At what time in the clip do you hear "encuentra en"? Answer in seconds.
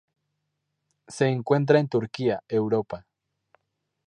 1.27-1.87